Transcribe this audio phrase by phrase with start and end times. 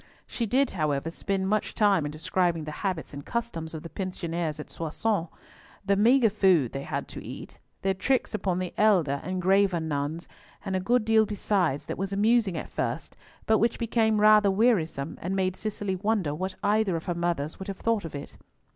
[0.25, 4.59] She did, however, spend much time in describing the habits and customs of the pensioners
[4.59, 5.27] at Soissons;
[5.85, 10.27] the maigre food they had to eat; their tricks upon the elder and graver nuns,
[10.65, 15.19] and a good deal besides that was amusing at first, but which became rather wearisome,
[15.21, 18.37] and made Cicely wonder what either of her mothers would have thought of it.